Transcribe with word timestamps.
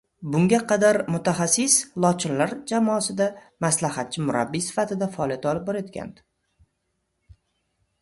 Bunga 0.35 0.59
qadar 0.69 0.97
mutaxassis 1.15 1.75
“lochinlar” 2.05 2.55
jamoasida 2.73 3.29
maslahatchi 3.67 4.27
murabbiy 4.31 4.67
sifatida 4.71 5.13
faoliyat 5.19 5.49
olib 5.55 5.71
borayotgandi 5.73 6.29